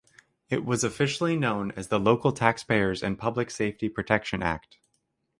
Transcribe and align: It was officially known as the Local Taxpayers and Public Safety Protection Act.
It 0.49 0.65
was 0.65 0.83
officially 0.83 1.37
known 1.37 1.73
as 1.73 1.89
the 1.89 1.99
Local 1.99 2.31
Taxpayers 2.31 3.03
and 3.03 3.19
Public 3.19 3.51
Safety 3.51 3.87
Protection 3.87 4.41
Act. 4.41 4.79